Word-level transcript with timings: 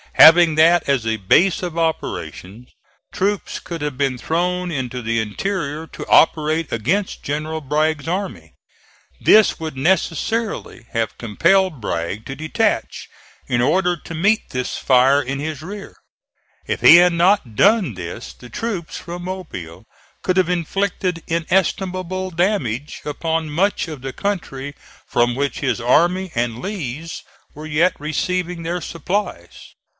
Having 0.15 0.55
that 0.55 0.87
as 0.89 1.05
a 1.05 1.17
base 1.17 1.63
of 1.63 1.77
operations, 1.77 2.69
troops 3.11 3.59
could 3.59 3.81
have 3.81 3.97
been 3.97 4.17
thrown 4.17 4.71
into 4.71 5.01
the 5.01 5.19
interior 5.19 5.87
to 5.87 6.05
operate 6.07 6.71
against 6.71 7.23
General 7.23 7.59
Bragg's 7.61 8.07
army. 8.07 8.53
This 9.19 9.59
would 9.59 9.77
necessarily 9.77 10.87
have 10.91 11.17
compelled 11.17 11.81
Bragg 11.81 12.25
to 12.25 12.35
detach 12.35 13.09
in 13.47 13.61
order 13.61 13.95
to 13.95 14.13
meet 14.15 14.49
this 14.49 14.75
fire 14.77 15.21
in 15.21 15.39
his 15.39 15.61
rear. 15.61 15.95
If 16.67 16.81
he 16.81 16.95
had 16.97 17.13
not 17.13 17.55
done 17.55 17.93
this 17.93 18.33
the 18.33 18.49
troops 18.49 18.97
from 18.97 19.23
Mobile 19.23 19.85
could 20.23 20.37
have 20.37 20.49
inflicted 20.49 21.23
inestimable 21.27 22.31
damage 22.31 23.01
upon 23.05 23.51
much 23.51 23.87
of 23.87 24.01
the 24.01 24.13
country 24.13 24.75
from 25.07 25.35
which 25.35 25.59
his 25.59 25.79
army 25.79 26.31
and 26.35 26.59
Lee's 26.59 27.23
were 27.53 27.67
yet 27.67 27.93
receiving 27.99 28.63
their 28.63 28.81
supplies. 28.81 29.73